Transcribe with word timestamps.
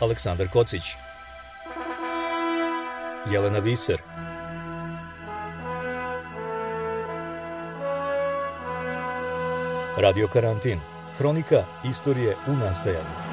Aleksandar 0.00 0.48
Kocić. 0.48 0.82
Jelena 3.32 3.58
Viser. 3.58 4.00
Radio 9.96 10.28
Karantin. 10.28 10.80
Hronika 11.18 11.64
istorije 11.90 12.36
u 12.48 12.52
nastajanju. 12.52 13.30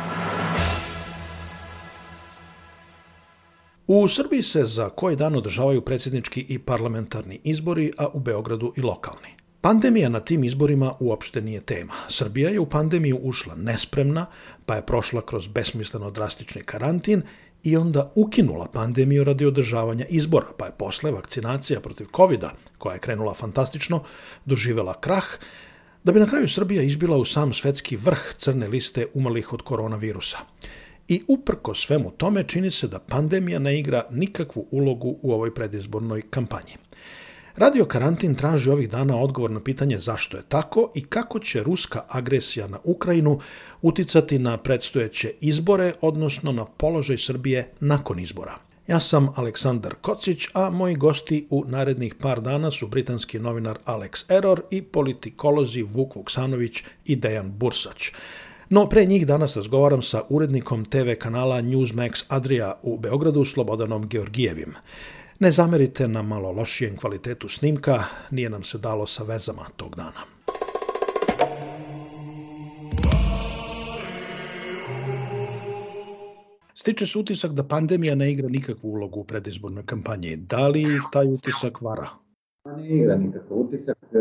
U 3.87 4.07
Srbiji 4.07 4.43
se 4.43 4.65
za 4.65 4.89
koji 4.89 5.15
dan 5.15 5.35
održavaju 5.35 5.81
predsjednički 5.81 6.45
i 6.49 6.59
parlamentarni 6.59 7.39
izbori, 7.43 7.91
a 7.97 8.07
u 8.07 8.19
Beogradu 8.19 8.73
i 8.77 8.81
lokalni. 8.81 9.36
Pandemija 9.61 10.09
na 10.09 10.19
tim 10.19 10.43
izborima 10.43 10.93
uopšte 10.99 11.41
nije 11.41 11.61
tema. 11.61 11.93
Srbija 12.09 12.49
je 12.49 12.59
u 12.59 12.69
pandemiju 12.69 13.19
ušla 13.23 13.55
nespremna, 13.55 14.25
pa 14.65 14.75
je 14.75 14.85
prošla 14.85 15.21
kroz 15.21 15.47
besmisleno 15.47 16.11
drastični 16.11 16.63
karantin 16.63 17.21
i 17.63 17.77
onda 17.77 18.11
ukinula 18.15 18.67
pandemiju 18.73 19.23
radi 19.23 19.45
održavanja 19.45 20.05
izbora, 20.09 20.47
pa 20.57 20.65
je 20.65 20.71
posle 20.77 21.11
vakcinacija 21.11 21.79
protiv 21.79 22.07
covid 22.15 22.43
koja 22.77 22.93
je 22.93 22.99
krenula 22.99 23.33
fantastično, 23.33 24.03
doživela 24.45 25.01
krah, 25.01 25.25
da 26.03 26.11
bi 26.11 26.19
na 26.19 26.25
kraju 26.25 26.47
Srbija 26.47 26.83
izbila 26.83 27.17
u 27.17 27.25
sam 27.25 27.53
svetski 27.53 27.95
vrh 27.95 28.33
crne 28.37 28.67
liste 28.67 29.07
umrlih 29.13 29.53
od 29.53 29.61
koronavirusa. 29.61 30.37
I 31.07 31.21
uprko 31.27 31.75
svemu 31.75 32.11
tome 32.11 32.43
čini 32.43 32.71
se 32.71 32.87
da 32.87 32.99
pandemija 32.99 33.59
ne 33.59 33.79
igra 33.79 34.05
nikakvu 34.11 34.67
ulogu 34.71 35.17
u 35.21 35.31
ovoj 35.31 35.53
predizbornoj 35.53 36.21
kampanji. 36.29 36.86
Radio 37.57 37.85
Karantin 37.85 38.35
traži 38.35 38.69
ovih 38.69 38.89
dana 38.89 39.17
odgovor 39.17 39.51
na 39.51 39.59
pitanje 39.59 39.99
zašto 39.99 40.37
je 40.37 40.43
tako 40.49 40.91
i 40.95 41.01
kako 41.05 41.39
će 41.39 41.63
ruska 41.63 42.03
agresija 42.09 42.67
na 42.67 42.77
Ukrajinu 42.83 43.39
uticati 43.81 44.39
na 44.39 44.57
predstojeće 44.57 45.31
izbore, 45.41 45.93
odnosno 46.01 46.51
na 46.51 46.65
položaj 46.65 47.17
Srbije 47.17 47.71
nakon 47.79 48.19
izbora. 48.19 48.55
Ja 48.87 48.99
sam 48.99 49.29
Aleksandar 49.35 49.95
Kocić, 50.01 50.47
a 50.53 50.69
moji 50.69 50.95
gosti 50.95 51.47
u 51.49 51.63
narednih 51.67 52.15
par 52.15 52.41
dana 52.41 52.71
su 52.71 52.87
britanski 52.87 53.39
novinar 53.39 53.77
Alex 53.85 54.31
Error 54.37 54.61
i 54.71 54.81
politikolozi 54.81 55.81
Vuk 55.81 56.15
Vuksanović 56.15 56.83
i 57.05 57.15
Dejan 57.15 57.51
Bursać. 57.51 58.11
No, 58.69 58.89
pre 58.89 59.05
njih 59.05 59.27
danas 59.27 59.55
razgovaram 59.55 60.01
sa 60.01 60.23
urednikom 60.29 60.85
TV 60.85 61.15
kanala 61.19 61.61
Newsmax 61.61 62.23
Adria 62.27 62.75
u 62.83 62.97
Beogradu, 62.97 63.45
Slobodanom 63.45 64.07
Georgijevim. 64.07 64.73
Ne 65.39 65.51
zamerite 65.51 66.07
na 66.07 66.21
malo 66.21 66.51
lošijem 66.51 66.97
kvalitetu 66.97 67.49
snimka, 67.49 68.03
nije 68.31 68.49
nam 68.49 68.63
se 68.63 68.77
dalo 68.77 69.05
sa 69.05 69.23
vezama 69.23 69.65
tog 69.75 69.95
dana. 69.95 70.21
Stiče 76.75 77.05
se 77.05 77.19
utisak 77.19 77.51
da 77.51 77.63
pandemija 77.63 78.15
ne 78.15 78.31
igra 78.31 78.49
nikakvu 78.49 78.89
ulogu 78.89 79.19
u 79.19 79.23
predizbornoj 79.23 79.85
kampanji. 79.85 80.35
Da 80.35 80.67
li 80.67 80.85
taj 81.13 81.27
utisak 81.27 81.81
vara? 81.81 82.07
Pa 82.63 82.71
ne 82.71 82.89
igra 82.89 83.15
nikakav 83.15 83.57
utisak. 83.57 83.97
E, 84.13 84.17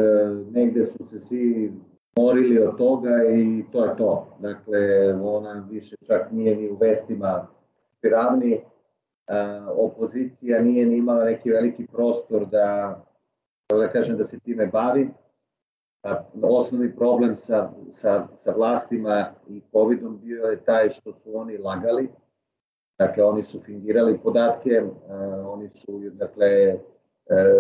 negde 0.51 0.85
su 0.85 1.07
se 1.07 1.19
svi 1.19 1.73
morili 2.19 2.59
od 2.59 2.79
toga 2.79 3.11
i 3.37 3.65
to 3.73 3.85
je 3.85 3.97
to. 3.97 4.37
Dakle, 4.41 5.13
ona 5.23 5.67
više 5.71 5.97
čak 6.07 6.33
nije 6.33 6.57
ni 6.57 6.71
u 6.71 6.77
vestima 6.77 7.47
piravni 8.01 8.61
opozicija 9.77 10.63
nije 10.63 10.87
ni 10.87 10.97
imala 10.97 11.25
neki 11.25 11.51
veliki 11.51 11.87
prostor 11.87 12.47
da, 12.47 12.99
da 13.71 13.89
kažem, 13.89 14.17
da 14.17 14.25
se 14.25 14.41
time 14.41 14.67
bavi. 14.67 15.09
Osnovni 16.43 16.97
problem 16.97 17.35
sa, 17.37 17.71
sa, 17.91 18.29
sa 18.37 18.53
vlastima 18.53 19.33
i 19.49 19.63
COVID-om 19.73 20.21
bio 20.21 20.45
je 20.45 20.65
taj 20.65 20.91
što 20.91 21.13
su 21.13 21.39
oni 21.39 21.59
lagali, 21.59 22.09
dakle 22.99 23.25
oni 23.25 23.45
su 23.45 23.61
fingirali 23.61 24.19
podatke, 24.19 24.83
oni 25.47 25.69
su, 25.69 26.01
dakle, 26.13 26.79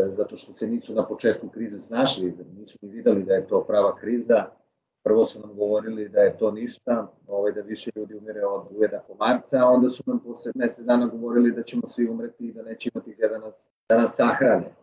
zato 0.09 0.37
što 0.37 0.55
se 0.55 0.67
nisu 0.67 0.95
na 0.95 1.07
početku 1.07 1.49
krize 1.49 1.79
snašli, 1.79 2.37
nisu 2.57 2.79
ni 2.83 2.89
videli 2.89 3.25
da 3.25 3.35
je 3.35 3.47
to 3.47 3.65
prava 3.65 3.97
kriza, 3.97 4.45
Prvo 5.07 5.25
su 5.25 5.41
nam 5.41 5.57
govorili 5.57 6.09
da 6.09 6.21
je 6.21 6.39
to 6.39 6.51
ništa, 6.51 7.07
ovaj, 7.29 7.53
da 7.53 7.61
više 7.61 7.91
ljudi 7.97 8.15
umire 8.15 8.45
od 8.45 8.63
ujeda 8.71 8.99
komarca, 8.99 9.59
a 9.59 9.69
onda 9.69 9.89
su 9.89 10.03
nam 10.07 10.21
posle 10.21 10.53
mesec 10.55 10.85
dana 10.85 11.07
govorili 11.07 11.53
da 11.53 11.63
ćemo 11.63 11.83
svi 11.87 12.09
umreti 12.09 12.47
i 12.47 12.53
da 12.53 12.63
neće 12.63 12.91
imati 12.95 13.15
gde 13.15 13.29
da 13.29 13.39
nas, 13.39 13.71
da 13.89 14.01
nas 14.01 14.17
sahrane. 14.17 14.75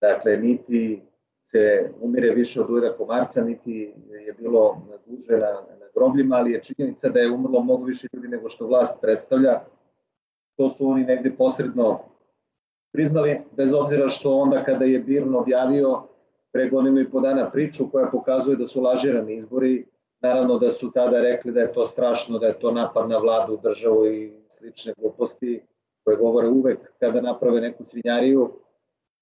Dakle, 0.00 0.36
niti 0.36 1.02
se 1.50 1.90
umire 2.00 2.30
više 2.34 2.60
od 2.60 2.70
ujeda 2.70 2.96
komarca, 2.96 3.44
niti 3.44 3.94
je 4.26 4.32
bilo 4.32 4.82
duže 5.06 5.32
na, 5.32 5.52
na 5.52 5.86
grobljima, 5.94 6.36
ali 6.36 6.52
je 6.52 6.62
činjenica 6.62 7.08
da 7.08 7.20
je 7.20 7.30
umrlo 7.30 7.62
mnogo 7.62 7.84
više 7.84 8.08
ljudi 8.12 8.28
nego 8.28 8.48
što 8.48 8.66
vlast 8.66 9.00
predstavlja. 9.00 9.60
To 10.56 10.70
su 10.70 10.88
oni 10.88 11.04
negde 11.04 11.36
posredno 11.36 12.00
priznali, 12.92 13.40
bez 13.56 13.72
obzira 13.72 14.08
što 14.08 14.36
onda 14.36 14.64
kada 14.64 14.84
je 14.84 14.98
Birn 14.98 15.34
objavio 15.34 16.11
pre 16.52 16.68
godinu 16.68 17.00
i 17.00 17.10
po 17.10 17.20
dana 17.20 17.50
priču 17.50 17.90
koja 17.92 18.06
pokazuje 18.06 18.56
da 18.56 18.66
su 18.66 18.82
lažirani 18.82 19.34
izbori. 19.34 19.86
Naravno 20.20 20.58
da 20.58 20.70
su 20.70 20.90
tada 20.90 21.20
rekli 21.20 21.52
da 21.52 21.60
je 21.60 21.72
to 21.72 21.84
strašno, 21.84 22.38
da 22.38 22.46
je 22.46 22.58
to 22.58 22.70
napad 22.70 23.08
na 23.08 23.18
vladu, 23.18 23.58
državu 23.62 24.06
i 24.06 24.32
slične 24.48 24.94
gluposti 24.98 25.62
koje 26.04 26.16
govore 26.16 26.48
uvek 26.48 26.78
kada 27.00 27.20
naprave 27.20 27.60
neku 27.60 27.84
svinjariju, 27.84 28.50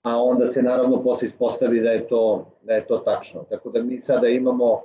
a 0.02 0.22
onda 0.22 0.46
se 0.46 0.62
naravno 0.62 1.02
posle 1.02 1.26
ispostavi 1.26 1.80
da 1.80 1.90
je 1.90 2.08
to, 2.08 2.46
da 2.62 2.74
je 2.74 2.86
to 2.86 2.98
tačno. 2.98 3.44
Tako 3.50 3.70
da 3.70 3.82
mi 3.82 4.00
sada 4.00 4.28
imamo 4.28 4.82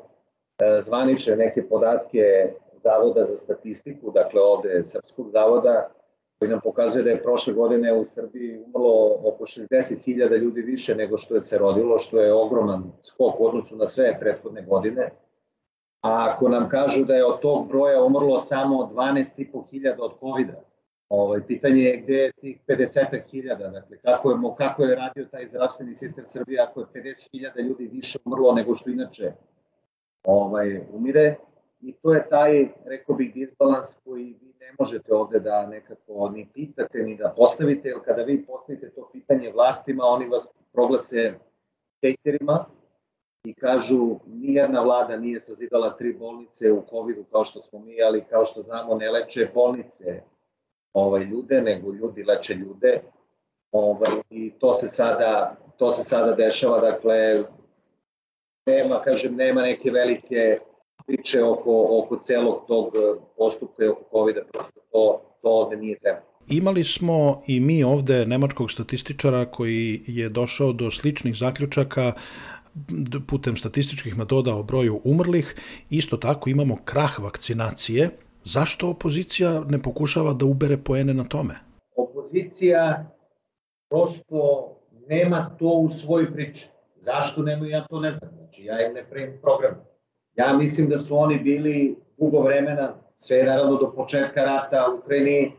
e, 0.60 0.82
zvanične 0.82 1.36
neke 1.36 1.68
podatke 1.70 2.54
Zavoda 2.84 3.26
za 3.26 3.36
statistiku, 3.36 4.12
dakle 4.12 4.42
ovde 4.42 4.84
Srpskog 4.84 5.30
zavoda, 5.30 5.90
koji 6.40 6.52
nam 6.52 6.60
pokazuje 6.64 7.04
da 7.04 7.10
je 7.10 7.24
prošle 7.24 7.54
godine 7.54 7.94
u 7.94 8.04
Srbiji 8.04 8.58
umrlo 8.66 9.20
oko 9.24 9.46
60.000 9.46 10.38
ljudi 10.38 10.62
više 10.62 10.96
nego 10.96 11.18
što 11.18 11.36
je 11.36 11.42
se 11.42 11.58
rodilo, 11.58 12.00
što 12.00 12.20
je 12.20 12.34
ogroman 12.34 12.92
skok 13.02 13.40
u 13.40 13.46
odnosu 13.46 13.76
na 13.76 13.88
sve 13.88 14.18
prethodne 14.20 14.62
godine. 14.62 15.10
A 16.02 16.32
ako 16.34 16.50
nam 16.50 16.70
kažu 16.70 17.06
da 17.06 17.14
je 17.14 17.26
od 17.26 17.40
tog 17.40 17.68
broja 17.68 18.04
umrlo 18.04 18.38
samo 18.38 18.92
12.500 18.94 19.96
od 20.00 20.12
covid 20.20 20.48
ovaj, 21.10 21.42
pitanje 21.48 21.84
je 21.84 21.98
gde 21.98 22.14
je 22.14 22.32
tih 22.32 22.60
50.000, 22.68 23.72
dakle 23.72 23.98
kako 23.98 24.32
je, 24.32 24.38
kako 24.58 24.84
je 24.84 24.96
radio 24.96 25.26
taj 25.26 25.48
zdravstveni 25.48 25.96
sistem 25.96 26.26
Srbije 26.28 26.62
ako 26.62 26.80
je 26.80 26.86
50.000 26.94 27.62
ljudi 27.62 27.88
više 27.88 28.20
umrlo 28.26 28.54
nego 28.54 28.76
što 28.76 28.90
inače 28.90 29.32
ovaj, 30.24 30.82
umire. 30.94 31.36
I 31.82 31.94
to 31.94 32.14
je 32.14 32.30
taj, 32.30 32.68
rekao 32.86 33.16
bih, 33.16 33.34
disbalans 33.34 33.96
koji 34.04 34.36
ne 34.66 34.76
možete 34.80 35.14
ovde 35.14 35.40
da 35.40 35.68
nekako 35.68 36.30
ni 36.30 36.48
pitate, 36.54 36.98
ni 36.98 37.18
da 37.18 37.34
postavite, 37.38 37.90
jer 37.90 37.98
kada 38.06 38.24
vi 38.24 38.46
postavite 38.46 38.90
to 38.90 39.10
pitanje 39.12 39.52
vlastima, 39.52 40.04
oni 40.04 40.28
vas 40.28 40.48
proglase 40.74 41.34
hejterima 42.02 42.66
i 43.44 43.54
kažu 43.54 44.20
nijedna 44.28 44.82
vlada 44.82 45.18
nije 45.18 45.42
sazidala 45.42 45.98
tri 45.98 46.14
bolnice 46.14 46.72
u 46.72 46.84
COVID-u 46.90 47.24
kao 47.24 47.46
što 47.46 47.62
smo 47.62 47.80
mi, 47.80 48.02
ali 48.04 48.26
kao 48.30 48.46
što 48.46 48.62
znamo 48.62 48.96
ne 48.96 49.10
leče 49.10 49.50
bolnice 49.54 50.22
ovaj, 50.94 51.24
ljude, 51.24 51.62
nego 51.62 51.94
ljudi 51.94 52.24
leče 52.24 52.54
ljude. 52.54 53.02
Ovaj, 53.72 54.12
I 54.30 54.52
to 54.60 54.74
se 54.74 54.88
sada, 54.88 55.56
to 55.78 55.92
se 55.92 56.04
sada 56.04 56.32
dešava, 56.32 56.80
dakle, 56.80 57.44
nema, 58.66 59.02
kažem, 59.02 59.36
nema 59.36 59.62
neke 59.62 59.92
velike 59.92 60.60
priče 61.08 61.44
oko, 61.44 61.88
oko 62.04 62.18
celog 62.18 62.64
tog 62.68 62.96
e, 62.96 63.20
postupka 63.38 63.86
i 63.86 63.88
oko 63.88 64.04
COVID-a, 64.12 64.42
to, 64.92 65.22
to 65.42 65.50
ovde 65.50 65.78
nije 65.78 66.00
tema. 66.00 66.20
Imali 66.48 66.84
smo 66.84 67.44
i 67.48 67.60
mi 67.60 67.84
ovde 67.84 68.26
nemačkog 68.26 68.72
statističara 68.72 69.46
koji 69.46 70.02
je 70.08 70.30
došao 70.30 70.74
do 70.74 70.92
sličnih 70.92 71.36
zaključaka 71.36 72.14
putem 73.28 73.58
statističkih 73.58 74.18
metoda 74.18 74.56
o 74.56 74.64
broju 74.64 75.02
umrlih. 75.04 75.56
Isto 75.90 76.18
tako 76.18 76.50
imamo 76.50 76.78
krah 76.86 77.20
vakcinacije. 77.20 78.10
Zašto 78.44 78.90
opozicija 78.90 79.64
ne 79.70 79.82
pokušava 79.82 80.34
da 80.34 80.46
ubere 80.46 80.78
poene 80.78 81.14
na 81.14 81.24
tome? 81.24 81.54
Opozicija 81.96 83.12
prosto 83.90 84.70
nema 85.08 85.56
to 85.60 85.66
u 85.66 85.90
svojoj 85.90 86.34
priči. 86.34 86.68
Zašto 86.96 87.42
nema, 87.42 87.68
ja 87.68 87.86
to 87.90 88.00
ne 88.00 88.12
znam. 88.12 88.32
Znači, 88.38 88.64
ja 88.64 88.88
im 88.88 88.94
ne 88.94 89.06
pravim 89.10 89.38
program 89.42 89.76
Ja 90.36 90.54
mislim 90.54 90.90
da 90.90 91.00
su 91.00 91.18
oni 91.18 91.40
bili 91.40 91.96
dugo 92.18 92.40
vremena, 92.40 92.94
sve 93.18 93.44
naravno 93.44 93.76
do 93.76 93.92
početka 93.96 94.44
rata 94.44 94.88
u 94.92 94.98
Ukrajini, 94.98 95.52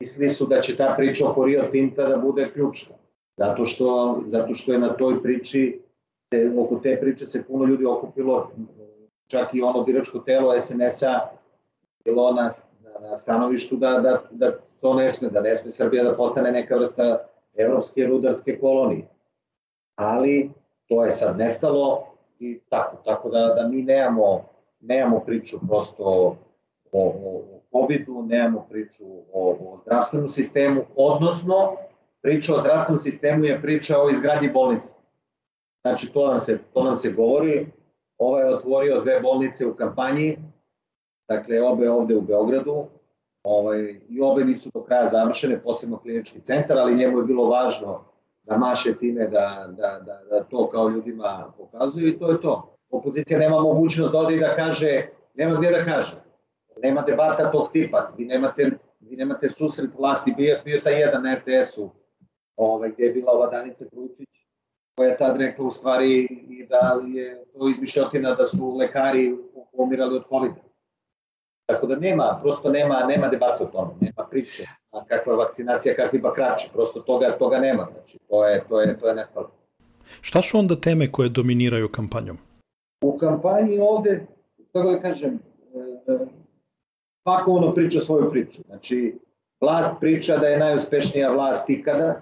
mislili 0.00 0.28
su 0.28 0.46
da 0.46 0.60
će 0.60 0.76
ta 0.76 0.94
priča 0.96 1.28
oko 1.28 1.44
Rio 1.44 1.62
Tinta 1.70 2.08
da 2.08 2.16
bude 2.16 2.50
ključna. 2.52 2.94
Zato 3.36 3.64
što, 3.64 4.20
zato 4.26 4.54
što 4.54 4.72
je 4.72 4.78
na 4.78 4.96
toj 4.96 5.22
priči, 5.22 5.80
se, 6.32 6.52
oko 6.58 6.76
te 6.76 7.00
priče 7.00 7.26
se 7.26 7.44
puno 7.44 7.64
ljudi 7.64 7.86
okupilo, 7.86 8.50
čak 9.26 9.54
i 9.54 9.62
ono 9.62 9.82
biračko 9.82 10.18
telo 10.18 10.60
SNS-a 10.60 11.20
bilo 12.04 12.32
na, 12.32 12.48
na 13.00 13.16
stanovištu 13.16 13.76
da, 13.76 13.90
da, 13.90 14.22
da 14.30 14.52
to 14.80 14.94
ne 14.94 15.10
sme, 15.10 15.28
da 15.28 15.40
ne 15.40 15.54
sme 15.54 15.70
Srbija 15.70 16.04
da 16.04 16.16
postane 16.16 16.52
neka 16.52 16.76
vrsta 16.76 17.18
evropske 17.56 18.06
rudarske 18.06 18.58
kolonije. 18.58 19.08
Ali 19.96 20.50
to 20.88 21.04
je 21.04 21.12
sad 21.12 21.38
nestalo, 21.38 22.09
i 22.40 22.60
tako, 22.68 22.96
tako 23.04 23.28
da, 23.28 23.54
da 23.54 23.68
mi 23.68 23.82
nemamo, 23.82 24.44
nemamo 24.80 25.20
priču 25.20 25.58
prosto 25.68 26.04
o, 26.04 26.36
o, 26.92 27.42
COVID-u, 27.72 28.22
nemamo 28.22 28.66
priču 28.70 29.04
o, 29.32 29.56
o 29.60 29.76
zdravstvenom 29.76 30.28
sistemu, 30.28 30.82
odnosno 30.96 31.76
priča 32.22 32.54
o 32.54 32.58
zdravstvenom 32.58 32.98
sistemu 32.98 33.44
je 33.44 33.62
priča 33.62 34.02
o 34.02 34.10
izgradnji 34.10 34.50
bolnice. 34.52 34.94
Znači, 35.82 36.12
to 36.12 36.26
nam 36.26 36.38
se, 36.38 36.58
to 36.74 36.84
nam 36.84 36.96
se 36.96 37.12
govori. 37.12 37.66
Ovaj 38.18 38.42
je 38.42 38.54
otvorio 38.54 39.00
dve 39.00 39.20
bolnice 39.20 39.66
u 39.66 39.74
kampanji, 39.74 40.36
dakle, 41.28 41.62
obe 41.62 41.90
ovde 41.90 42.16
u 42.16 42.20
Beogradu, 42.20 42.84
ovaj, 43.42 44.00
i 44.08 44.20
obe 44.20 44.44
nisu 44.44 44.70
do 44.74 44.82
kraja 44.82 45.08
završene, 45.08 45.62
posebno 45.62 45.98
klinički 45.98 46.40
centar, 46.40 46.78
ali 46.78 46.96
njemu 46.96 47.18
je 47.18 47.24
bilo 47.24 47.48
važno 47.48 48.09
da 48.42 48.56
maše 48.56 48.94
time, 48.98 49.26
da, 49.26 49.66
da, 49.76 50.00
da, 50.06 50.20
da 50.30 50.44
to 50.44 50.68
kao 50.68 50.88
ljudima 50.88 51.52
pokazuju 51.56 52.08
i 52.08 52.18
to 52.18 52.30
je 52.30 52.40
to. 52.40 52.76
Opozicija 52.90 53.38
nema 53.38 53.60
mogućnost 53.60 54.12
da 54.12 54.18
ode 54.18 54.34
i 54.36 54.40
da 54.40 54.56
kaže, 54.56 55.08
nema 55.34 55.54
gdje 55.54 55.70
da 55.70 55.84
kaže. 55.84 56.22
Nema 56.82 57.02
debata 57.02 57.50
tog 57.50 57.72
tipa, 57.72 58.12
vi 58.18 58.24
nemate, 58.24 58.70
vi 59.00 59.16
nemate 59.16 59.48
susret 59.48 59.90
vlasti, 59.98 60.34
bio, 60.36 60.60
bio 60.64 60.80
taj 60.84 61.00
jedan 61.00 61.22
na 61.22 61.34
RTS-u, 61.34 61.90
ovaj, 62.56 62.90
gde 62.90 63.04
je 63.04 63.12
bila 63.12 63.32
ova 63.32 63.46
Danica 63.46 63.84
Kručić, 63.90 64.28
koja 64.96 65.08
je 65.08 65.16
tad 65.16 65.36
rekla 65.36 65.66
u 65.66 65.70
stvari 65.70 66.22
i 66.48 66.66
da 66.66 67.00
je 67.06 67.44
to 67.52 67.68
izmišljotina 67.68 68.34
da 68.34 68.46
su 68.46 68.76
lekari 68.76 69.36
umirali 69.72 70.16
od 70.16 70.24
covid 70.28 70.52
-a. 70.52 70.69
Tako 71.72 71.86
da 71.86 71.96
nema, 71.96 72.38
prosto 72.42 72.70
nema, 72.70 73.04
nema 73.08 73.28
debata 73.28 73.64
o 73.64 73.66
tome, 73.66 73.90
nema 74.00 74.28
priče. 74.30 74.62
A 74.90 75.04
kakva 75.04 75.34
vakcinacija, 75.34 75.96
kakvi 75.96 76.18
bakrači, 76.18 76.68
prosto 76.72 77.00
toga, 77.00 77.36
toga 77.38 77.58
nema. 77.58 77.88
Znači, 77.92 78.18
to 78.28 78.46
je, 78.46 78.64
to 78.68 78.80
je, 78.80 78.98
to 78.98 79.08
je 79.08 79.14
nestalo. 79.14 79.50
Šta 80.20 80.42
su 80.42 80.58
onda 80.58 80.76
teme 80.76 81.12
koje 81.12 81.28
dominiraju 81.28 81.88
kampanjom? 81.88 82.38
U 83.04 83.18
kampanji 83.18 83.78
ovde, 83.80 84.26
kako 84.72 84.90
da 84.90 85.00
kažem, 85.00 85.38
e, 86.06 86.18
svako 87.22 87.52
ono 87.52 87.74
priča 87.74 88.00
svoju 88.00 88.30
priču. 88.30 88.62
Znači, 88.66 89.18
vlast 89.60 89.90
priča 90.00 90.36
da 90.36 90.46
je 90.46 90.58
najuspešnija 90.58 91.30
vlast 91.32 91.70
ikada, 91.70 92.20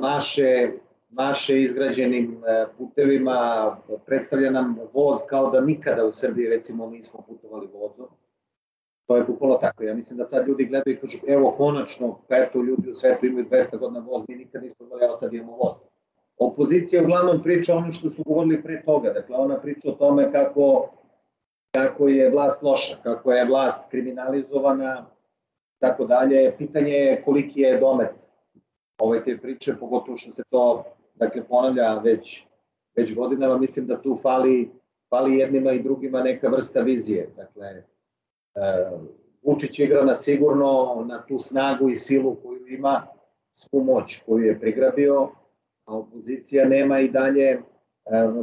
maše, 0.00 0.72
maše 1.08 1.62
izgrađenim 1.62 2.44
e, 2.46 2.66
putevima, 2.78 3.76
predstavlja 4.06 4.50
nam 4.50 4.78
voz 4.94 5.18
kao 5.28 5.50
da 5.50 5.60
nikada 5.60 6.04
u 6.04 6.10
Srbiji 6.10 6.48
recimo 6.48 6.90
nismo 6.90 7.20
putovali 7.28 7.68
vozom. 7.74 8.06
To 9.06 9.16
je 9.16 9.24
bukvalo 9.24 9.58
tako. 9.58 9.82
Ja 9.84 9.94
mislim 9.94 10.18
da 10.18 10.24
sad 10.24 10.48
ljudi 10.48 10.64
gledaju 10.64 10.96
i 10.96 11.00
kažu, 11.00 11.18
evo 11.26 11.54
konačno, 11.58 12.18
pa 12.28 12.36
eto 12.36 12.62
ljudi 12.62 12.90
u 12.90 12.94
svetu 12.94 13.26
imaju 13.26 13.46
200 13.50 13.78
godina 13.78 14.00
voz, 14.00 14.22
mi 14.28 14.34
nikad 14.34 14.62
nismo 14.62 14.86
imali, 14.86 15.04
evo 15.04 15.16
sad 15.16 15.34
imamo 15.34 15.56
voz. 15.56 15.76
Opozicija 16.38 17.02
uglavnom 17.02 17.42
priča 17.42 17.74
ono 17.74 17.92
što 17.92 18.10
su 18.10 18.22
govorili 18.26 18.62
pre 18.62 18.82
toga, 18.82 19.12
dakle 19.12 19.36
ona 19.36 19.60
priča 19.60 19.88
o 19.88 19.92
tome 19.92 20.32
kako, 20.32 20.88
kako 21.74 22.08
je 22.08 22.30
vlast 22.30 22.62
loša, 22.62 22.96
kako 23.02 23.32
je 23.32 23.44
vlast 23.44 23.90
kriminalizovana, 23.90 25.06
tako 25.78 26.04
dalje. 26.04 26.54
Pitanje 26.58 26.92
je 26.92 27.22
koliki 27.22 27.60
je 27.60 27.78
domet 27.78 28.28
ove 29.00 29.24
te 29.24 29.38
priče, 29.38 29.74
pogotovo 29.80 30.16
što 30.16 30.30
se 30.30 30.42
to 30.50 30.84
dakle, 31.14 31.44
ponavlja 31.44 31.98
već, 31.98 32.46
već 32.96 33.14
godinama, 33.14 33.58
mislim 33.58 33.86
da 33.86 34.02
tu 34.02 34.18
fali, 34.22 34.70
fali 35.10 35.38
jednima 35.38 35.72
i 35.72 35.82
drugima 35.82 36.22
neka 36.22 36.48
vrsta 36.48 36.80
vizije. 36.80 37.28
Dakle, 37.36 37.82
Vučić 39.42 39.78
igra 39.78 40.04
na 40.04 40.14
sigurno 40.14 41.04
na 41.08 41.22
tu 41.26 41.38
snagu 41.38 41.90
i 41.90 41.96
silu 41.96 42.34
koju 42.34 42.66
ima, 42.66 43.06
svu 43.54 43.84
moć 43.84 44.22
koju 44.26 44.44
je 44.44 44.60
prigrabio, 44.60 45.28
a 45.84 45.96
opozicija 45.98 46.68
nema 46.68 47.00
i 47.00 47.08
dalje 47.08 47.44
e, 47.50 47.60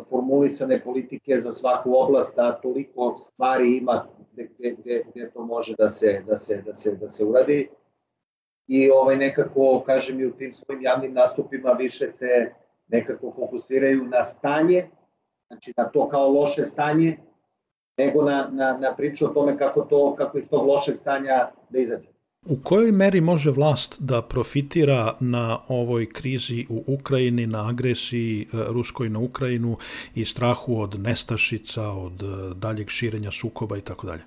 formulisane 0.09 0.83
politike 0.83 1.37
za 1.37 1.51
svaku 1.51 1.95
oblast, 1.95 2.35
da 2.35 2.61
toliko 2.61 3.15
stvari 3.17 3.77
ima 3.77 4.05
gde, 4.33 4.75
gde, 4.77 5.03
gde 5.13 5.31
to 5.31 5.45
može 5.45 5.75
da 5.77 5.89
se, 5.89 6.23
da 6.27 6.37
se, 6.37 6.61
da 6.65 6.73
se, 6.73 6.95
da 6.95 7.09
se 7.09 7.25
uradi. 7.25 7.69
I 8.67 8.91
ovaj 8.91 9.17
nekako, 9.17 9.83
kažem 9.85 10.19
i 10.19 10.25
u 10.25 10.31
tim 10.31 10.53
svojim 10.53 10.81
javnim 10.81 11.13
nastupima 11.13 11.71
više 11.71 12.09
se 12.09 12.53
nekako 12.87 13.31
fokusiraju 13.31 14.03
na 14.03 14.23
stanje, 14.23 14.87
znači 15.47 15.73
na 15.77 15.83
to 15.83 16.09
kao 16.09 16.29
loše 16.29 16.63
stanje, 16.63 17.17
nego 17.97 18.23
na, 18.23 18.49
na, 18.51 18.77
na 18.77 18.95
priču 18.95 19.25
o 19.25 19.29
tome 19.29 19.57
kako, 19.57 19.81
to, 19.81 20.15
kako 20.17 20.37
iz 20.37 20.49
tog 20.49 20.67
lošeg 20.67 20.97
stanja 20.97 21.49
da 21.69 21.79
izađe. 21.79 22.07
U 22.49 22.55
kojoj 22.63 22.91
meri 22.91 23.21
može 23.21 23.51
vlast 23.51 24.01
da 24.01 24.21
profitira 24.21 25.13
na 25.19 25.59
ovoj 25.67 26.09
krizi 26.09 26.65
u 26.69 26.83
Ukrajini, 26.99 27.47
na 27.47 27.69
agresiji 27.69 28.41
e, 28.41 28.45
Ruskoj 28.73 29.09
na 29.09 29.19
Ukrajinu 29.19 29.77
i 30.15 30.25
strahu 30.25 30.81
od 30.81 30.99
nestašica, 30.99 31.81
od 31.89 32.23
e, 32.23 32.53
daljeg 32.55 32.89
širenja 32.89 33.31
sukoba 33.31 33.77
i 33.77 33.81
tako 33.81 34.07
dalje? 34.07 34.21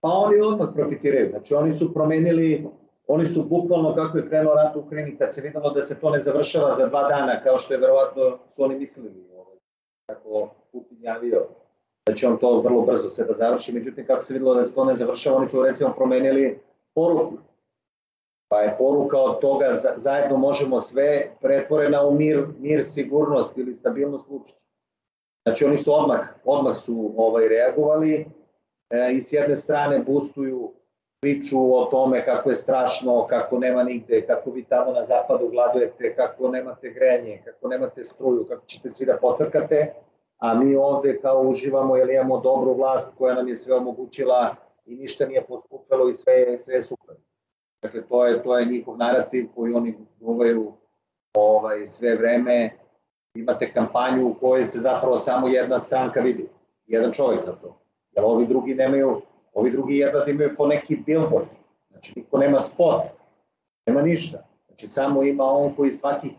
Pa 0.00 0.08
oni 0.08 0.40
odmah 0.40 0.68
profitiraju. 0.74 1.30
Znači 1.30 1.54
oni 1.54 1.72
su 1.72 1.94
promenili 1.94 2.66
Oni 3.06 3.26
su 3.26 3.42
bukvalno 3.48 3.94
kako 3.94 4.18
je 4.18 4.28
krenuo 4.28 4.54
rat 4.54 4.76
u 4.76 4.80
Ukrajini, 4.80 5.16
kad 5.18 5.34
se 5.34 5.40
videlo 5.40 5.70
da 5.70 5.82
se 5.82 6.00
to 6.00 6.10
ne 6.10 6.18
završava 6.18 6.72
za 6.72 6.86
dva 6.86 7.08
dana, 7.08 7.42
kao 7.42 7.58
što 7.58 7.74
je 7.74 7.80
verovatno 7.80 8.38
su 8.56 8.62
oni 8.62 8.78
mislili, 8.78 9.24
ovaj, 9.36 9.56
kako 10.06 10.54
Putin 10.72 10.98
javio, 11.00 11.46
da 12.06 12.14
će 12.14 12.28
on 12.28 12.38
to 12.38 12.60
vrlo 12.60 12.82
brzo 12.82 13.10
sve 13.10 13.24
da 13.24 13.34
završi, 13.34 13.72
međutim 13.72 14.06
kako 14.06 14.22
se 14.22 14.34
videlo 14.34 14.54
da 14.54 14.64
se 14.64 14.74
to 14.74 14.84
ne 14.84 14.94
završava, 14.94 15.36
oni 15.36 15.48
su 15.48 15.62
recimo 15.62 15.92
promenili 15.96 16.58
poruku. 16.94 17.34
Pa 18.48 18.60
je 18.60 18.76
poruka 18.78 19.18
od 19.18 19.40
toga 19.40 19.72
zajedno 19.96 20.36
možemo 20.36 20.80
sve 20.80 21.30
pretvorena 21.40 22.06
u 22.06 22.14
mir, 22.14 22.46
mir 22.58 22.84
sigurnost 22.84 23.58
ili 23.58 23.74
stabilnost 23.74 24.28
Vučića. 24.28 24.66
Znači 25.46 25.64
oni 25.64 25.78
su 25.78 25.94
odmah, 25.94 26.20
odmah 26.44 26.76
su 26.76 27.14
ovaj 27.16 27.48
reagovali 27.48 28.26
e, 28.90 29.12
i 29.12 29.20
s 29.20 29.32
jedne 29.32 29.56
strane 29.56 29.98
boostuju 29.98 30.72
priču 31.20 31.76
o 31.76 31.84
tome 31.84 32.24
kako 32.24 32.48
je 32.48 32.54
strašno, 32.54 33.26
kako 33.26 33.58
nema 33.58 33.82
nigde, 33.82 34.26
kako 34.26 34.50
vi 34.50 34.64
tamo 34.64 34.92
na 34.92 35.04
zapadu 35.04 35.48
gladujete, 35.48 36.14
kako 36.16 36.48
nemate 36.48 36.90
grejanje, 36.90 37.42
kako 37.44 37.68
nemate 37.68 38.04
struju, 38.04 38.46
kako 38.48 38.66
ćete 38.66 38.90
svi 38.90 39.06
da 39.06 39.16
pocrkate, 39.16 39.94
a 40.44 40.54
mi 40.54 40.76
ovde 40.76 41.20
kao 41.20 41.42
uživamo 41.42 41.96
jer 41.96 42.10
imamo 42.10 42.40
dobru 42.40 42.74
vlast 42.74 43.12
koja 43.18 43.34
nam 43.34 43.48
je 43.48 43.56
sve 43.56 43.74
omogućila 43.74 44.56
i 44.86 44.96
ništa 44.96 45.26
nije 45.26 45.44
poskupelo 45.46 46.08
i 46.08 46.14
sve, 46.14 46.58
sve 46.58 46.74
je 46.74 46.82
super. 46.82 47.16
Dakle, 47.82 48.02
to 48.02 48.26
je, 48.26 48.42
to 48.42 48.58
je 48.58 48.66
njihov 48.66 48.96
narativ 48.98 49.48
koji 49.54 49.74
oni 49.74 49.94
guvaju 50.20 50.72
ovaj, 51.34 51.86
sve 51.86 52.16
vreme. 52.16 52.70
Imate 53.34 53.72
kampanju 53.72 54.28
u 54.28 54.34
kojoj 54.34 54.64
se 54.64 54.78
zapravo 54.78 55.16
samo 55.16 55.48
jedna 55.48 55.78
stranka 55.78 56.20
vidi, 56.20 56.48
jedan 56.86 57.12
čovjek 57.12 57.44
za 57.44 57.52
to. 57.52 57.76
Jer 58.12 58.24
ovi 58.24 58.46
drugi 58.46 58.74
nemaju 58.74 59.22
Ovi 59.54 59.70
drugi 59.70 59.96
jedva 59.96 60.24
da 60.24 60.30
imaju 60.30 60.56
po 60.56 60.66
neki 60.66 60.96
billboard. 61.06 61.46
Znači, 61.90 62.12
niko 62.16 62.38
nema 62.38 62.58
spot, 62.58 63.02
nema 63.86 64.02
ništa. 64.02 64.38
Znači, 64.66 64.88
samo 64.88 65.22
ima 65.22 65.44
on 65.44 65.74
koji 65.76 65.92
svaki 65.92 66.30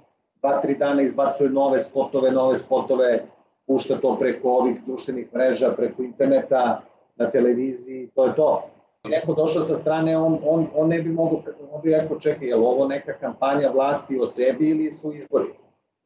2-3 0.42 0.78
dana 0.78 1.02
izbacuje 1.02 1.50
nove 1.50 1.80
spotove, 1.80 2.32
nove 2.32 2.56
spotove, 2.56 3.26
pušta 3.68 3.98
to 4.02 4.18
preko 4.20 4.50
ovih 4.50 4.78
društvenih 4.86 5.34
mreža, 5.34 5.74
preko 5.78 6.04
interneta, 6.04 6.82
na 7.16 7.30
televiziji, 7.32 8.10
to 8.16 8.26
je 8.26 8.36
to. 8.36 8.70
Neko 9.10 9.34
došao 9.34 9.62
sa 9.62 9.76
strane, 9.76 10.18
on, 10.18 10.40
on, 10.46 10.68
on 10.76 10.90
ne 10.90 11.02
bi 11.02 11.10
mogo, 11.10 11.42
on 11.72 11.82
bi 11.82 11.92
rekao, 11.92 12.20
čekaj, 12.20 12.48
je 12.48 12.56
li 12.56 12.64
ovo 12.66 12.88
neka 12.88 13.14
kampanja 13.14 13.72
vlasti 13.72 14.20
o 14.20 14.28
sebi 14.28 14.70
ili 14.70 14.92
su 14.92 15.14
izbori? 15.14 15.48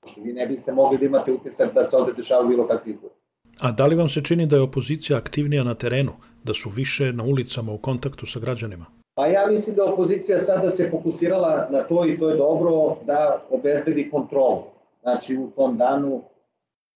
Pošto 0.01 0.21
vi 0.21 0.33
ne 0.33 0.47
biste 0.47 0.71
mogli 0.71 0.97
da 0.97 1.05
imate 1.05 1.33
utisak 1.33 1.73
da 1.73 1.85
se 1.85 1.97
ovde 1.97 2.13
dešavaju 2.13 2.49
bilo 2.49 2.67
kakvi 2.67 2.91
izbori. 2.91 3.13
A 3.59 3.71
da 3.71 3.85
li 3.85 3.95
vam 3.95 4.09
se 4.09 4.23
čini 4.23 4.45
da 4.45 4.55
je 4.55 4.61
opozicija 4.61 5.17
aktivnija 5.17 5.63
na 5.63 5.75
terenu, 5.75 6.11
da 6.43 6.53
su 6.53 6.69
više 6.69 7.13
na 7.13 7.23
ulicama 7.23 7.73
u 7.73 7.77
kontaktu 7.77 8.25
sa 8.25 8.39
građanima? 8.39 8.85
Pa 9.15 9.27
ja 9.27 9.47
mislim 9.47 9.75
da 9.75 9.85
opozicija 9.85 10.39
sada 10.39 10.69
se 10.69 10.89
fokusirala 10.91 11.67
na 11.71 11.83
to 11.83 12.05
i 12.05 12.19
to 12.19 12.29
je 12.29 12.37
dobro 12.37 12.95
da 13.05 13.41
obezbedi 13.49 14.09
kontrolu. 14.09 14.63
Znači 15.01 15.37
u 15.37 15.49
tom 15.55 15.77
danu, 15.77 16.21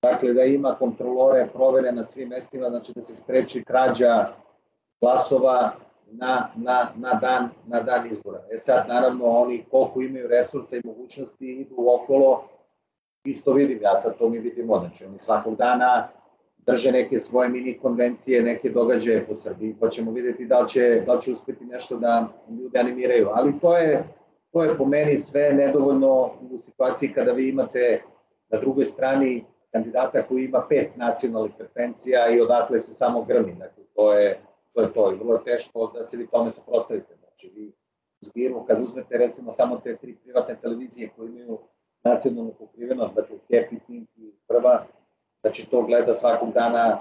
dakle 0.04 0.34
da 0.34 0.44
ima 0.44 0.76
kontrolore 0.80 1.48
provere 1.54 1.92
na 1.92 2.04
svim 2.04 2.30
mestima, 2.30 2.70
znači 2.70 2.94
da 2.96 3.02
se 3.02 3.16
spreči 3.16 3.64
krađa 3.64 4.28
glasova 5.02 5.72
na, 6.12 6.50
na, 6.56 6.92
na, 6.96 7.14
dan, 7.14 7.50
na 7.68 7.82
dan 7.82 8.08
izbora. 8.08 8.40
E 8.52 8.58
sad, 8.58 8.88
naravno, 8.88 9.26
oni 9.26 9.66
koliko 9.72 10.02
imaju 10.02 10.28
resursa 10.28 10.76
i 10.76 10.82
mogućnosti 10.84 11.46
idu 11.46 11.76
okolo, 11.78 12.44
isto 13.26 13.54
vidim, 13.54 13.80
ja 13.82 13.98
sad 13.98 14.18
to 14.18 14.30
mi 14.30 14.40
vidimo, 14.40 14.80
znači 14.80 15.06
oni 15.06 15.20
svakog 15.20 15.56
dana 15.56 16.08
drže 16.66 16.92
neke 16.92 17.20
svoje 17.20 17.50
mini 17.50 17.78
konvencije, 17.78 18.44
neke 18.44 18.70
događaje 18.70 19.26
po 19.26 19.36
Srbiji, 19.36 19.76
pa 19.80 19.90
ćemo 19.90 20.12
videti 20.12 20.46
da 20.46 20.60
li 20.60 20.70
će, 20.70 21.04
da 21.06 21.14
li 21.14 21.22
će 21.22 21.32
uspeti 21.32 21.66
nešto 21.66 21.98
da 21.98 22.28
ljude 22.60 22.80
animiraju. 22.80 23.30
Ali 23.34 23.60
to 23.60 23.78
je, 23.78 24.04
to 24.52 24.64
je 24.64 24.78
po 24.78 24.86
meni 24.86 25.18
sve 25.18 25.54
nedovoljno 25.54 26.32
u 26.52 26.58
situaciji 26.58 27.14
kada 27.14 27.32
vi 27.32 27.50
imate 27.50 28.02
na 28.50 28.60
drugoj 28.60 28.86
strani 28.86 29.46
kandidata 29.74 30.28
koji 30.28 30.44
ima 30.44 30.66
pet 30.70 30.96
nacionalnih 30.96 31.52
frekvencija 31.58 32.30
i 32.30 32.42
odatle 32.42 32.80
se 32.80 32.94
samo 32.94 33.24
grmi. 33.24 33.56
Dakle, 33.60 33.84
to 33.96 34.14
je 34.14 34.40
to. 34.74 34.82
Je 34.82 34.94
to. 34.94 35.12
I 35.12 35.16
vrlo 35.16 35.34
je 35.34 35.44
teško 35.44 35.92
da 35.96 36.06
se 36.06 36.18
vi 36.18 36.28
tome 36.28 36.52
suprostavite. 36.52 37.16
Znači, 37.20 37.52
vi 37.56 37.72
zbiru, 38.22 38.66
kad 38.68 38.82
uzmete 38.82 39.18
recimo 39.18 39.52
samo 39.52 39.78
te 39.78 39.96
tri 39.96 40.16
privatne 40.16 40.56
televizije 40.62 41.10
koje 41.16 41.30
imaju 41.30 41.58
nacionalnu 42.04 42.54
pokrivenost, 42.60 43.16
dakle 43.16 43.38
Happy 43.50 43.80
Pink 43.88 44.10
i 44.16 44.32
Prva, 44.48 44.86
Znači 45.44 45.70
to 45.70 45.82
gleda 45.82 46.14
svakog 46.14 46.54
dana, 46.54 47.00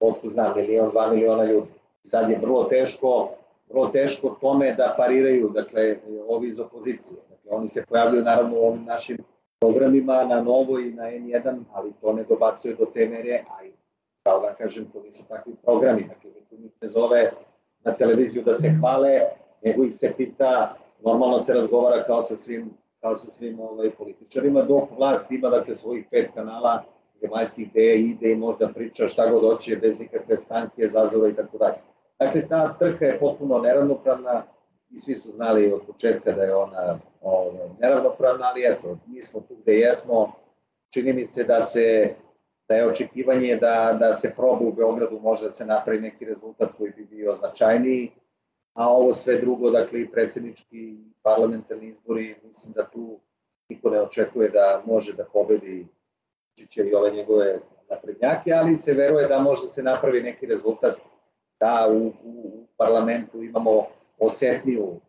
otko 0.00 0.28
znam, 0.28 0.52
milion, 0.56 0.90
dva 0.90 1.10
miliona 1.10 1.44
ljudi. 1.44 1.66
Sad 2.02 2.30
je 2.30 2.38
vrlo 2.38 2.64
teško, 2.64 3.30
vrlo 3.68 3.88
teško 3.88 4.36
tome 4.40 4.74
da 4.74 4.94
pariraju, 4.96 5.48
dakle, 5.48 5.96
ovi 6.28 6.48
iz 6.48 6.60
opozicije. 6.60 7.16
Dakle, 7.30 7.50
oni 7.50 7.68
se 7.68 7.84
pojavljaju 7.88 8.24
naravno 8.24 8.60
u 8.60 8.64
ovim 8.64 8.84
našim 8.84 9.18
programima 9.64 10.24
na 10.24 10.42
Novo 10.42 10.78
i 10.78 10.92
na 10.92 11.02
N1, 11.02 11.64
ali 11.72 11.92
to 12.00 12.12
ne 12.12 12.24
dobacuje 12.24 12.74
do 12.74 12.84
te 12.84 13.08
mere, 13.08 13.44
a 13.50 13.64
i, 13.64 13.72
kao 14.22 14.40
da 14.40 14.54
kažem, 14.54 14.84
to 14.92 15.02
nisu 15.02 15.22
takvi 15.28 15.52
programi, 15.64 16.02
dakle, 16.02 16.30
niko 16.30 16.62
njih 16.62 16.72
ne 16.82 16.88
zove 16.88 17.30
na 17.84 17.92
televiziju 17.92 18.42
da 18.42 18.54
se 18.54 18.68
hvale, 18.80 19.20
nego 19.64 19.84
ih 19.84 19.94
se 19.94 20.12
pita, 20.16 20.76
normalno 21.04 21.38
se 21.38 21.54
razgovara 21.54 22.04
kao 22.04 22.22
sa 22.22 22.34
svim, 22.34 22.70
kao 23.00 23.14
sa 23.14 23.30
svim 23.30 23.60
ovaj, 23.60 23.90
političarima, 23.90 24.62
dok 24.62 24.90
vlast 24.98 25.30
ima, 25.30 25.50
dakle, 25.50 25.76
svojih 25.76 26.04
pet 26.10 26.30
kanala 26.34 26.82
zemaljskih 27.20 27.70
gde 27.70 27.96
ide 27.96 28.32
i 28.32 28.36
možda 28.36 28.68
priča 28.68 29.08
šta 29.08 29.30
god 29.30 29.42
hoće, 29.42 29.76
bez 29.76 30.00
ikakve 30.00 30.36
stanke, 30.36 30.88
zazora 30.88 31.28
i 31.28 31.34
tako 31.34 31.58
dalje. 31.58 31.76
Dakle, 32.18 32.48
ta 32.48 32.76
trka 32.78 33.06
je 33.06 33.18
potpuno 33.18 33.58
neravnopravna 33.58 34.42
i 34.94 34.98
svi 34.98 35.14
su 35.14 35.30
znali 35.30 35.72
od 35.72 35.80
početka 35.86 36.32
da 36.32 36.42
je 36.42 36.54
ona 36.54 36.98
ovaj, 37.20 37.68
neravnopravna, 37.80 38.46
ali 38.46 38.66
eto, 38.66 38.98
mi 39.06 39.22
smo 39.22 39.40
tu 39.40 39.54
gde 39.62 39.72
jesmo, 39.72 40.32
čini 40.92 41.12
mi 41.12 41.24
se 41.24 41.44
da 41.44 41.60
se 41.60 42.14
da 42.68 42.74
je 42.74 42.88
očekivanje 42.88 43.56
da, 43.56 43.96
da 44.00 44.14
se 44.14 44.32
proba 44.36 44.64
u 44.64 44.72
Beogradu 44.72 45.20
može 45.20 45.44
da 45.44 45.50
se 45.50 45.66
napravi 45.66 46.00
neki 46.00 46.24
rezultat 46.24 46.70
koji 46.78 46.92
bi 46.96 47.04
bio 47.04 47.34
značajniji, 47.34 48.10
a 48.74 48.88
ovo 48.88 49.12
sve 49.12 49.40
drugo, 49.40 49.70
dakle 49.70 50.00
i 50.00 50.10
predsednički 50.10 50.96
parlamentarni 51.22 51.88
izbori, 51.88 52.36
mislim 52.44 52.72
da 52.72 52.90
tu 52.90 53.20
niko 53.68 53.90
ne 53.90 54.00
očekuje 54.00 54.48
da 54.48 54.82
može 54.86 55.12
da 55.12 55.24
pobedi 55.24 55.86
Čiće 56.58 56.82
i 56.84 56.94
ove 56.94 57.10
njegove 57.10 57.58
naprednjake, 57.90 58.52
ali 58.52 58.78
se 58.78 58.92
veruje 58.92 59.28
da 59.28 59.38
može 59.38 59.62
da 59.62 59.68
se 59.68 59.82
napravi 59.82 60.22
neki 60.22 60.46
rezultat. 60.46 60.96
Da 61.60 61.88
u, 61.90 62.12
u 62.24 62.66
parlamentu 62.76 63.42
imamo 63.42 63.86
osetniju 64.18 65.00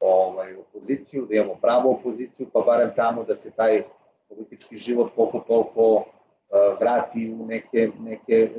ovaj, 0.00 0.54
opoziciju, 0.54 1.26
da 1.26 1.34
imamo 1.34 1.54
pravu 1.54 1.90
opoziciju, 1.90 2.46
pa 2.52 2.60
barem 2.60 2.90
tamo 2.96 3.24
da 3.24 3.34
se 3.34 3.50
taj 3.50 3.82
politički 4.28 4.76
život 4.76 5.10
koliko 5.16 5.38
toliko 5.38 5.94
uh, 5.94 6.04
vrati 6.80 7.36
u 7.40 7.46
neke, 7.46 7.90
neke 8.00 8.50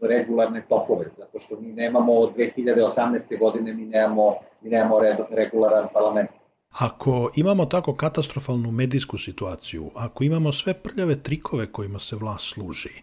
regularne 0.00 0.62
tokove, 0.68 1.04
zato 1.16 1.38
što 1.38 1.60
mi 1.60 1.72
nemamo 1.72 2.12
od 2.12 2.36
2018. 2.36 3.38
godine 3.38 3.74
mi 3.74 3.84
nemamo, 3.84 4.34
mi 4.60 4.70
nemamo 4.70 5.00
regularan 5.30 5.88
parlament. 5.92 6.30
Ako 6.70 7.30
imamo 7.36 7.66
tako 7.66 7.94
katastrofalnu 7.94 8.70
medijsku 8.70 9.18
situaciju, 9.18 9.90
ako 9.94 10.24
imamo 10.24 10.52
sve 10.52 10.74
prljave 10.74 11.22
trikove 11.22 11.72
kojima 11.72 11.98
se 11.98 12.16
vlast 12.16 12.44
služi, 12.54 13.02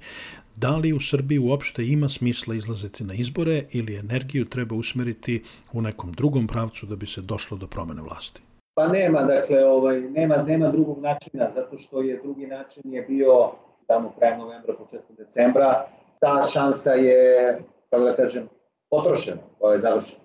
da 0.56 0.76
li 0.78 0.94
u 0.94 1.00
Srbiji 1.00 1.40
uopšte 1.40 1.84
ima 1.84 2.10
smisla 2.10 2.56
izlaziti 2.56 3.04
na 3.04 3.14
izbore 3.14 3.64
ili 3.72 3.96
energiju 3.96 4.46
treba 4.46 4.76
usmeriti 4.76 5.44
u 5.74 5.82
nekom 5.82 6.12
drugom 6.12 6.48
pravcu 6.48 6.86
da 6.86 6.96
bi 6.96 7.08
se 7.08 7.22
došlo 7.22 7.58
do 7.58 7.68
promene 7.68 8.02
vlasti? 8.02 8.42
Pa 8.76 8.88
nema, 8.88 9.24
dakle, 9.24 9.66
ovaj, 9.66 10.02
nema, 10.02 10.44
nema 10.44 10.72
drugog 10.72 11.02
načina, 11.02 11.52
zato 11.56 11.78
što 11.78 12.02
je 12.02 12.22
drugi 12.24 12.48
način 12.48 12.84
je 12.86 13.02
bio 13.02 13.52
tamo 13.88 14.14
kraj 14.20 14.38
novembra, 14.38 14.74
početkom 14.74 15.16
decembra, 15.16 15.88
ta 16.20 16.44
šansa 16.54 16.92
je, 16.92 17.60
kako 17.90 18.04
da 18.04 18.16
kažem, 18.16 18.48
potrošena, 18.90 19.42
to 19.60 19.74
je 19.74 19.80
završena. 19.80 20.20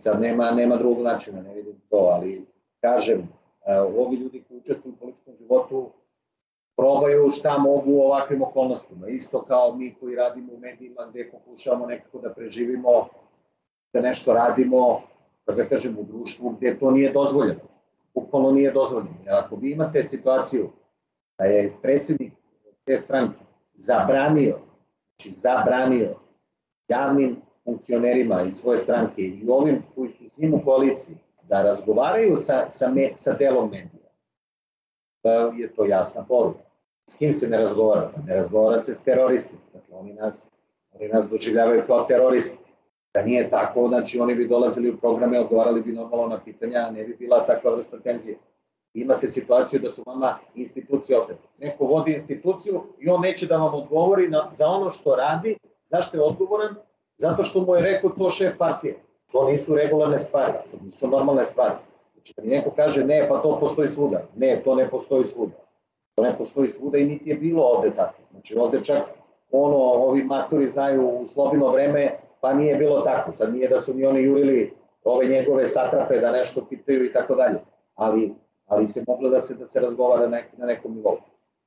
Sad 0.00 0.20
nema, 0.20 0.50
nema 0.50 0.76
drugog 0.76 1.04
načina, 1.04 1.42
ne 1.42 1.54
vidim 1.54 1.74
to, 1.90 1.96
ali 1.96 2.46
kažem, 2.80 3.18
uh, 3.18 4.06
ovi 4.06 4.16
ljudi 4.16 4.44
koji 4.48 4.60
učestvuju 4.60 4.94
u 4.94 4.96
političkom 4.96 5.34
životu 5.40 5.90
probaju 6.78 7.30
šta 7.30 7.58
mogu 7.58 7.92
u 7.92 8.00
ovakvim 8.00 8.42
okolnostima. 8.42 9.08
Isto 9.08 9.42
kao 9.42 9.74
mi 9.74 9.94
koji 9.94 10.16
radimo 10.16 10.52
u 10.52 10.58
medijima 10.58 11.06
gde 11.10 11.30
pokušavamo 11.30 11.86
nekako 11.86 12.18
da 12.18 12.34
preživimo, 12.34 13.08
da 13.92 14.00
nešto 14.00 14.32
radimo, 14.32 15.00
da 15.46 15.68
kažem, 15.68 15.96
u 15.98 16.04
društvu 16.04 16.50
gde 16.50 16.78
to 16.78 16.90
nije 16.90 17.12
dozvoljeno. 17.12 17.60
Bukvalno 18.14 18.50
nije 18.50 18.70
dozvoljeno. 18.72 19.14
Jer 19.24 19.34
ako 19.34 19.56
vi 19.56 19.70
imate 19.70 20.04
situaciju 20.04 20.70
da 21.38 21.44
je 21.44 21.72
predsednik 21.82 22.32
te 22.84 22.96
stranke 22.96 23.44
zabranio, 23.74 24.58
znači 25.16 25.30
zabranio 25.30 26.14
javnim 26.88 27.36
funkcionerima 27.64 28.42
iz 28.42 28.54
svoje 28.54 28.76
stranke 28.76 29.22
i 29.22 29.48
ovim 29.48 29.82
koji 29.94 30.10
su 30.10 30.30
s 30.30 30.38
njim 30.38 30.54
u 30.54 30.64
koaliciji 30.64 31.16
da 31.42 31.62
razgovaraju 31.62 32.36
sa, 32.36 32.70
sa, 32.70 32.90
me, 32.90 33.10
sa 33.16 33.32
delom 33.32 33.70
medija. 33.70 34.08
Da 35.24 35.30
je 35.32 35.74
to 35.74 35.84
jasna 35.84 36.24
poruka. 36.28 36.67
S 37.08 37.14
kim 37.14 37.32
se 37.32 37.48
ne 37.48 37.58
razgovara? 37.58 38.10
Ne 38.26 38.36
razgovara 38.36 38.78
se 38.78 38.94
s 38.94 39.00
teroristima. 39.00 39.60
Dakle, 39.72 39.96
oni 39.96 40.12
nas, 40.12 40.48
oni 40.92 41.08
nas 41.08 41.28
doživljavaju 41.30 41.82
kao 41.86 42.04
teroristi. 42.04 42.58
Da 43.14 43.22
nije 43.22 43.50
tako, 43.50 43.88
znači 43.88 44.20
oni 44.20 44.34
bi 44.34 44.48
dolazili 44.48 44.90
u 44.90 44.96
programe, 44.96 45.40
odgovarali 45.40 45.82
bi 45.82 45.92
normalno 45.92 46.26
na 46.26 46.40
pitanja, 46.44 46.90
ne 46.90 47.04
bi 47.04 47.16
bila 47.18 47.46
takva 47.46 47.74
vrsta 47.74 47.98
tenzije. 47.98 48.38
Imate 48.94 49.28
situaciju 49.28 49.80
da 49.80 49.90
su 49.90 50.02
vama 50.06 50.38
institucije 50.54 51.20
otete. 51.20 51.48
Neko 51.58 51.84
vodi 51.84 52.12
instituciju 52.12 52.82
i 52.98 53.08
on 53.08 53.20
neće 53.20 53.46
da 53.46 53.56
vam 53.56 53.74
odgovori 53.74 54.28
na, 54.28 54.48
za 54.52 54.66
ono 54.66 54.90
što 54.90 55.16
radi, 55.16 55.56
zašto 55.90 56.16
je 56.16 56.22
odgovoran, 56.22 56.74
zato 57.16 57.42
što 57.42 57.60
mu 57.60 57.74
je 57.74 57.82
rekao 57.82 58.10
to 58.10 58.30
šef 58.30 58.58
partije. 58.58 58.98
To 59.32 59.50
nisu 59.50 59.74
regularne 59.74 60.18
stvari, 60.18 60.52
to 60.70 60.76
nisu 60.84 61.08
normalne 61.08 61.44
stvari. 61.44 61.74
Znači, 62.12 62.34
kad 62.34 62.44
mi 62.44 62.50
neko 62.50 62.70
kaže 62.70 63.04
ne, 63.04 63.26
pa 63.28 63.42
to 63.42 63.58
postoji 63.60 63.88
svuda. 63.88 64.22
Ne, 64.36 64.62
to 64.64 64.74
ne 64.74 64.90
postoji 64.90 65.24
svuda. 65.24 65.67
To 66.18 66.22
ne 66.22 66.38
postoji 66.38 66.68
svuda 66.68 66.98
i 66.98 67.04
niti 67.04 67.30
je 67.30 67.36
bilo 67.36 67.62
ovde 67.62 67.90
tako. 67.96 68.22
Znači, 68.30 68.56
ovde 68.58 68.84
čak 68.84 69.02
ono, 69.52 69.76
ovi 69.76 70.24
maturi 70.24 70.68
znaju 70.68 71.08
u 71.08 71.26
slobino 71.26 71.70
vreme, 71.70 72.18
pa 72.40 72.54
nije 72.54 72.76
bilo 72.76 73.00
tako. 73.00 73.32
Sad 73.32 73.54
nije 73.54 73.68
da 73.68 73.78
su 73.78 73.94
ni 73.94 74.06
oni 74.06 74.22
jurili 74.22 74.72
ove 75.04 75.26
njegove 75.26 75.66
satrape 75.66 76.20
da 76.20 76.32
nešto 76.32 76.64
pitaju 76.68 77.04
i 77.04 77.12
tako 77.12 77.34
dalje. 77.34 77.58
Ali, 77.94 78.34
ali 78.66 78.86
se 78.86 79.04
moglo 79.06 79.30
da 79.30 79.40
se 79.40 79.54
da 79.54 79.66
se 79.66 79.80
razgovara 79.80 80.28
na, 80.28 80.40
na 80.56 80.66
nekom 80.66 80.94
nivou. 80.94 81.16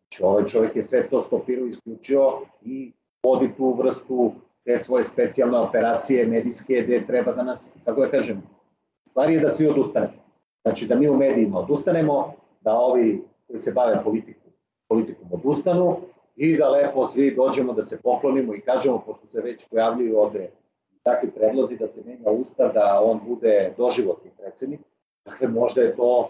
Znači, 0.09 0.23
ovaj 0.23 0.45
čovjek 0.45 0.75
je 0.75 0.83
sve 0.83 1.09
to 1.09 1.21
stopirao, 1.21 1.65
isključio 1.65 2.31
i 2.61 2.91
vodi 3.23 3.53
tu 3.57 3.73
vrstu 3.73 4.31
te 4.65 4.77
svoje 4.77 5.03
specijalne 5.03 5.57
operacije 5.57 6.25
medijske 6.25 6.83
gde 6.83 7.05
treba 7.07 7.31
da 7.31 7.43
nas, 7.43 7.73
kako 7.85 8.01
da 8.01 8.11
kažem, 8.11 8.43
stvari 9.07 9.33
je 9.33 9.39
da 9.39 9.49
svi 9.49 9.67
odustanemo. 9.67 10.13
Znači 10.61 10.87
da 10.87 10.95
mi 10.95 11.09
u 11.09 11.17
medijima 11.17 11.59
odustanemo, 11.59 12.33
da 12.61 12.73
ovi 12.73 13.23
koji 13.47 13.59
se 13.59 13.71
bave 13.71 14.03
politiku, 14.03 14.40
politikom 14.91 15.27
odustanu 15.31 15.97
i 16.35 16.57
da 16.57 16.69
lepo 16.69 17.05
svi 17.05 17.35
dođemo 17.35 17.73
da 17.73 17.83
se 17.83 18.01
poklonimo 18.01 18.55
i 18.55 18.61
kažemo, 18.61 19.03
pošto 19.05 19.27
se 19.27 19.41
već 19.41 19.67
pojavljuju 19.69 20.17
ovde 20.19 20.49
takvi 21.03 21.31
predlozi 21.31 21.77
da 21.77 21.87
se 21.87 22.01
menja 22.05 22.31
ustav, 22.31 22.73
da 22.73 23.01
on 23.03 23.19
bude 23.27 23.73
doživotni 23.77 24.31
predsednik, 24.37 24.79
dakle 25.25 25.47
možda 25.47 25.81
je 25.81 25.95
to, 25.95 26.29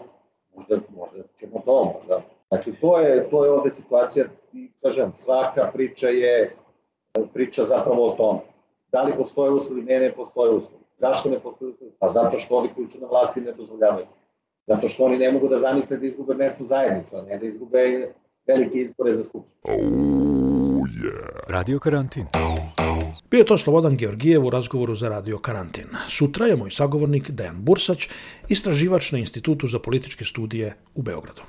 možda, 0.54 0.78
možda 0.96 1.18
ćemo 1.36 1.62
to, 1.64 1.92
možda. 1.94 2.22
Dakle, 2.50 2.72
to 2.80 2.98
je, 2.98 3.30
to 3.30 3.44
je 3.44 3.50
ovde 3.50 3.70
situacija 3.70 4.26
i 4.52 4.70
kažem, 4.82 5.12
svaka 5.12 5.70
priča 5.74 6.08
je 6.08 6.56
priča 7.34 7.62
zapravo 7.62 8.08
o 8.08 8.16
tome. 8.16 8.40
Da 8.92 9.02
li 9.02 9.16
postoje 9.16 9.50
uslovi? 9.50 9.82
Ne, 9.82 9.98
ne 9.98 10.12
postoje 10.12 10.50
uslovi. 10.50 10.84
Zašto 10.96 11.30
ne 11.30 11.40
postoje 11.40 11.70
uslovi? 11.70 11.92
Pa 11.98 12.08
zato 12.08 12.36
što 12.36 12.56
ovi 12.56 12.68
koji 12.74 12.86
su 12.86 13.00
na 13.00 13.06
vlasti 13.06 13.40
ne 13.40 13.52
dozvoljavaju. 13.52 14.06
Zato 14.66 14.88
što 14.88 15.04
oni 15.04 15.18
ne 15.18 15.32
mogu 15.32 15.48
da 15.48 15.58
zamisle 15.58 15.96
da 15.96 16.06
izgube 16.06 16.34
mesto 16.34 16.64
zajednicu, 16.64 17.16
a 17.16 17.22
ne 17.22 17.38
da 17.38 17.46
izgube 17.46 18.12
velike 18.46 18.78
izbore 18.78 19.14
za 19.14 19.24
skupštinu. 19.24 19.52
Oh, 19.62 19.78
yeah. 20.88 21.48
Radio 21.48 21.78
karantin. 21.78 22.26
Bio 23.30 23.44
to 23.44 23.58
Slobodan 23.58 23.96
Georgijev 23.96 24.46
u 24.46 24.50
razgovoru 24.50 24.96
za 24.96 25.08
Radio 25.08 25.38
Karantin. 25.38 25.86
Sutra 26.08 26.46
je 26.46 26.56
moj 26.56 26.70
sagovornik 26.70 27.30
Dejan 27.30 27.62
Bursać, 27.62 28.08
istraživač 28.48 29.12
na 29.12 29.18
Institutu 29.18 29.66
za 29.66 29.78
političke 29.78 30.24
studije 30.24 30.74
u 30.94 31.02
Beogradu. 31.02 31.42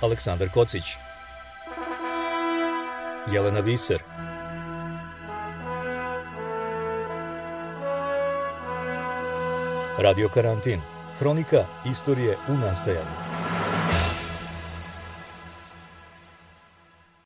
Aleksandar 0.00 0.48
Kocić 0.54 0.84
Jelena 3.32 3.60
Viser. 3.60 4.02
Radio 9.98 10.28
Karantin. 10.28 10.80
Hronika 11.18 11.64
istorije 11.90 12.36
u 12.48 12.52
nastajanju. 12.52 13.31